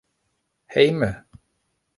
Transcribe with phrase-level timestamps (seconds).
[0.75, 1.09] hejme